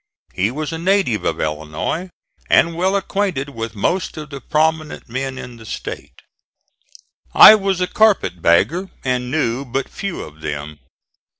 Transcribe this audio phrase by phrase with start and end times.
[0.33, 2.09] He was a native of Illinois
[2.49, 6.23] and well acquainted with most of the prominent men in the State.
[7.35, 10.79] I was a carpet bagger and knew but few of them.